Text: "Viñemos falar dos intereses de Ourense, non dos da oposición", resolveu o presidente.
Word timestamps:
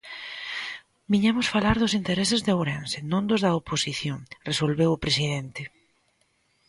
"Viñemos 1.11 1.47
falar 1.55 1.75
dos 1.79 1.93
intereses 1.99 2.41
de 2.45 2.51
Ourense, 2.57 2.99
non 3.11 3.23
dos 3.29 3.41
da 3.45 3.51
oposición", 3.61 4.19
resolveu 4.49 4.89
o 4.93 5.01
presidente. 5.05 5.61